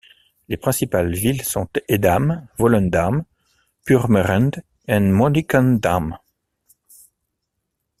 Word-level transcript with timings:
Les 0.47 0.57
principales 0.57 1.13
villes 1.13 1.43
sont 1.43 1.67
Edam, 1.87 2.47
Volendam, 2.57 3.23
Purmerend 3.85 4.49
et 4.87 4.99
Monnickendam. 4.99 6.17